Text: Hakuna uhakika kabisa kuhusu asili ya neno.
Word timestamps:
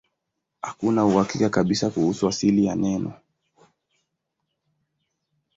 Hakuna 0.61 1.05
uhakika 1.05 1.49
kabisa 1.49 1.89
kuhusu 1.89 2.27
asili 2.27 2.65
ya 2.65 2.75
neno. 2.75 3.13